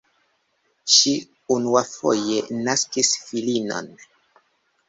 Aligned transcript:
Ŝi 0.93 1.11
unuafoje 1.57 2.39
naskis 2.63 3.15
filinon. 3.29 3.93